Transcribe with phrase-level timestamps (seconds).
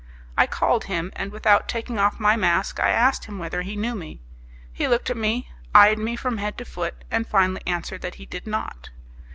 [0.35, 3.93] I called him, and without taking off my mask I asked him whether he knew
[3.93, 4.19] me.
[4.73, 8.25] He looked at me, eyed me from head to foot, and finally answered that he
[8.25, 8.89] did not.